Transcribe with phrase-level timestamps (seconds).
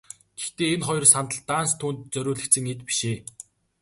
[0.39, 3.17] Гэхдээ энэ хоёр сандал даанч түүнд зориулагдсан эд биш ээ.